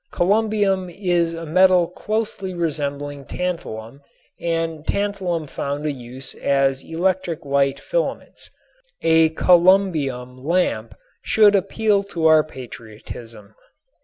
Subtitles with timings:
[0.11, 4.01] Columbium is a metal closely resembling tantalum
[4.39, 8.49] and tantalum found a use as electric light filaments.
[9.03, 13.53] A columbium lamp should appeal to our patriotism.